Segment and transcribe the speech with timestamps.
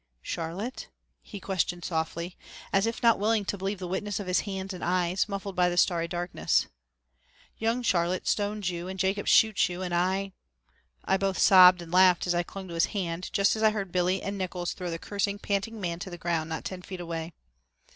[0.23, 0.89] "Charlotte?"
[1.21, 2.35] he questioned softly,
[2.73, 5.69] as if not willing to believe the witness of his hands and eyes, muffled by
[5.69, 6.65] the starry darkness.
[7.59, 10.31] "Young Charlotte stones you and Jacob shoots you, and I"
[11.05, 13.91] I both sobbed and laughed as I clung to his hand just as I heard
[13.91, 17.33] Billy and Nickols throw the cursing, panting man to the ground not ten feet away.